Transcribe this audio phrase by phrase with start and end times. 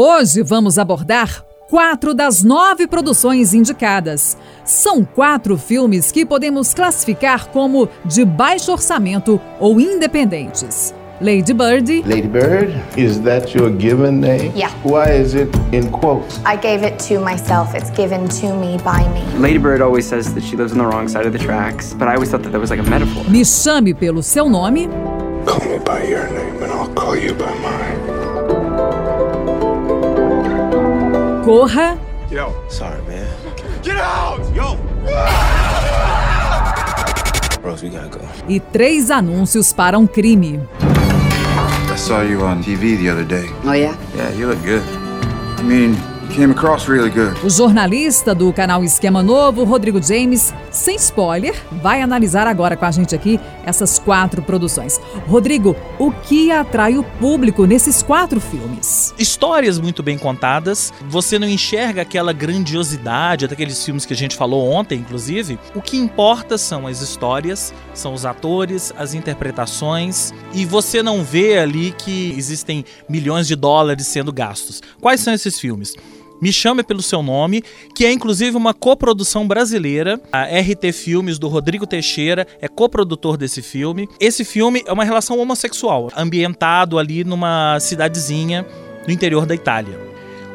[0.00, 4.38] Hoje vamos abordar quatro das nove produções indicadas.
[4.64, 10.94] São quatro filmes que podemos classificar como de baixo orçamento ou independentes.
[11.20, 12.04] Lady Bird.
[12.06, 14.52] Lady Bird, is that your given name?
[14.54, 14.72] Yeah.
[14.84, 16.38] Why is it in quotes?
[16.46, 17.74] I gave it to myself.
[17.74, 19.24] It's given to me by me.
[19.40, 22.06] Lady Bird always says that she lives on the wrong side of the tracks, but
[22.06, 23.24] I always thought that that was like a metaphor.
[23.28, 24.88] Me chame pelo seu nome.
[25.44, 28.17] Call me by your name and I'll call you by mine.
[31.48, 31.98] Corra.
[32.30, 32.52] Yo.
[32.68, 33.26] Sorry, man.
[33.82, 34.38] Get out!
[34.54, 34.76] Yo!
[37.62, 38.20] Rose, we gotta go.
[38.46, 40.68] E três anúncios para um crime.
[41.90, 43.48] I saw you on TV the other day.
[43.64, 43.96] Oh, yeah?
[44.14, 44.82] Yeah, you look good.
[45.56, 45.96] I mean,
[46.28, 47.34] you came across really good.
[47.44, 52.90] O jornalista do canal Esquema Novo, Rodrigo James, sem spoiler, vai analisar agora com a
[52.90, 55.00] gente aqui essas quatro produções.
[55.26, 59.14] Rodrigo, o que atrai o público nesses quatro filmes?
[59.18, 64.70] Histórias muito bem contadas, você não enxerga aquela grandiosidade daqueles filmes que a gente falou
[64.70, 65.58] ontem, inclusive.
[65.74, 71.58] O que importa são as histórias, são os atores, as interpretações, e você não vê
[71.58, 74.80] ali que existem milhões de dólares sendo gastos.
[75.00, 75.94] Quais são esses filmes?
[76.40, 77.62] Me Chame Pelo Seu Nome,
[77.94, 80.20] que é inclusive uma coprodução brasileira.
[80.32, 84.08] A RT Filmes, do Rodrigo Teixeira, é coprodutor desse filme.
[84.20, 88.64] Esse filme é uma relação homossexual, ambientado ali numa cidadezinha
[89.06, 89.98] no interior da Itália.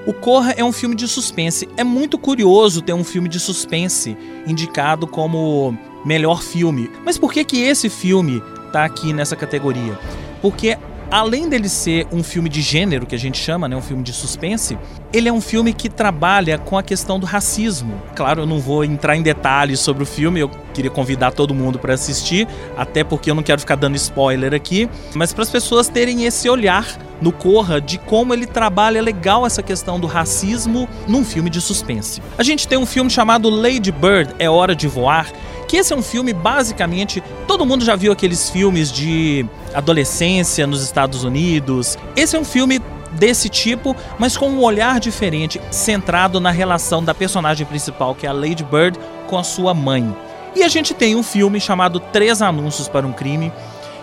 [0.06, 1.68] O Corra é um filme de suspense.
[1.78, 6.90] É muito curioso ter um filme de suspense indicado como melhor filme.
[7.06, 9.98] Mas por que que esse filme tá aqui nessa categoria?
[10.42, 10.78] Porque
[11.14, 14.12] além dele ser um filme de gênero, que a gente chama, né, um filme de
[14.12, 14.76] suspense,
[15.14, 18.02] ele é um filme que trabalha com a questão do racismo.
[18.16, 21.80] Claro, eu não vou entrar em detalhes sobre o filme, eu queria convidar todo mundo
[21.80, 25.88] para assistir, até porque eu não quero ficar dando spoiler aqui, mas para as pessoas
[25.88, 31.24] terem esse olhar no Corra de como ele trabalha legal essa questão do racismo num
[31.24, 32.22] filme de suspense.
[32.38, 35.32] A gente tem um filme chamado Lady Bird, É Hora de Voar,
[35.68, 40.84] que esse é um filme basicamente, todo mundo já viu aqueles filmes de adolescência nos
[40.84, 41.98] Estados Unidos.
[42.16, 42.82] Esse é um filme
[43.14, 48.30] desse tipo, mas com um olhar diferente, centrado na relação da personagem principal, que é
[48.30, 50.16] a Lady Bird, com a sua mãe.
[50.56, 53.52] E a gente tem um filme chamado Três Anúncios para um Crime,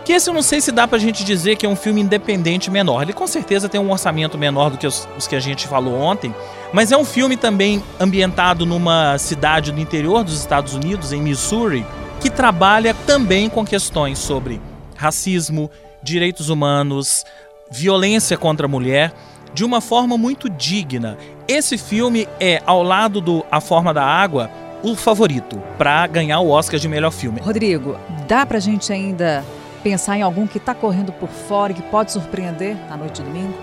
[0.05, 2.71] que esse eu não sei se dá pra gente dizer que é um filme independente
[2.71, 3.03] menor.
[3.03, 5.95] Ele com certeza tem um orçamento menor do que os, os que a gente falou
[5.95, 6.35] ontem,
[6.73, 11.87] mas é um filme também ambientado numa cidade do interior dos Estados Unidos, em Missouri,
[12.21, 14.61] que trabalha também com questões sobre
[14.97, 15.71] racismo,
[16.03, 17.25] direitos humanos,
[17.71, 19.13] violência contra a mulher,
[19.55, 21.17] de uma forma muito digna.
[21.47, 24.51] Esse filme é, ao lado do A Forma da Água,
[24.83, 27.41] o favorito para ganhar o Oscar de melhor filme.
[27.41, 27.97] Rodrigo,
[28.27, 29.45] dá pra gente ainda
[29.83, 33.29] pensar em algum que tá correndo por fora e que pode surpreender na noite de
[33.29, 33.55] domingo?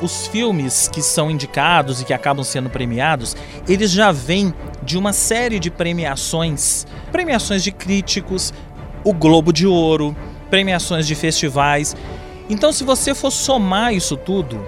[0.00, 3.36] Os filmes que são indicados e que acabam sendo premiados,
[3.68, 8.52] eles já vêm de uma série de premiações, premiações de críticos,
[9.04, 10.16] o Globo de Ouro,
[10.50, 11.96] premiações de festivais.
[12.50, 14.60] Então, se você for somar isso tudo,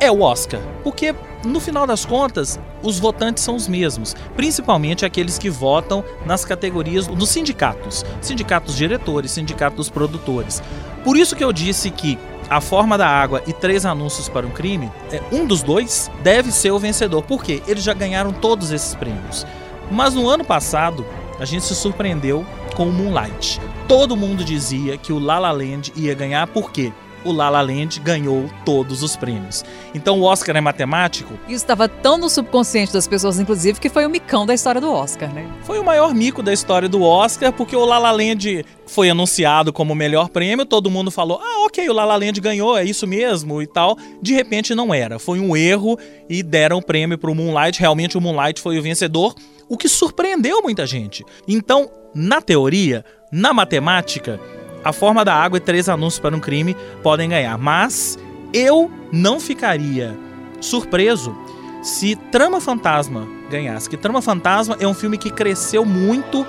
[0.00, 1.14] é o Oscar, porque
[1.44, 7.06] no final das contas, os votantes são os mesmos, principalmente aqueles que votam nas categorias
[7.06, 10.62] dos sindicatos, sindicatos diretores, sindicatos produtores.
[11.02, 12.18] Por isso que eu disse que
[12.48, 16.50] a Forma da Água e Três Anúncios para um Crime, é, um dos dois deve
[16.50, 19.46] ser o vencedor, porque eles já ganharam todos esses prêmios.
[19.90, 21.06] Mas no ano passado,
[21.38, 23.60] a gente se surpreendeu com o Moonlight.
[23.88, 26.92] Todo mundo dizia que o La La Land ia ganhar, por quê?
[27.24, 29.64] O La La Land ganhou todos os prêmios.
[29.94, 31.34] Então o Oscar é matemático?
[31.46, 34.90] Isso estava tão no subconsciente das pessoas, inclusive, que foi o micão da história do
[34.90, 35.46] Oscar, né?
[35.62, 39.72] Foi o maior mico da história do Oscar, porque o La La Land foi anunciado
[39.72, 42.84] como o melhor prêmio, todo mundo falou, ah, ok, o La La Land ganhou, é
[42.84, 43.96] isso mesmo e tal.
[44.20, 45.98] De repente não era, foi um erro
[46.28, 49.34] e deram o prêmio para o Moonlight, realmente o Moonlight foi o vencedor,
[49.68, 51.24] o que surpreendeu muita gente.
[51.46, 54.40] Então, na teoria, na matemática,
[54.84, 57.56] a forma da água e três anúncios para um crime podem ganhar.
[57.58, 58.18] Mas
[58.52, 60.16] eu não ficaria
[60.60, 61.36] surpreso
[61.82, 63.88] se Trama Fantasma ganhasse.
[63.88, 66.46] Que Trama Fantasma é um filme que cresceu muito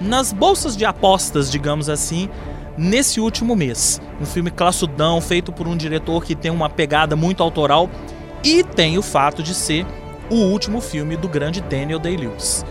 [0.00, 2.28] nas bolsas de apostas, digamos assim,
[2.76, 4.00] nesse último mês.
[4.20, 7.88] Um filme classudão, feito por um diretor que tem uma pegada muito autoral
[8.42, 9.86] e tem o fato de ser
[10.30, 12.64] o último filme do grande Daniel Day-Lewis.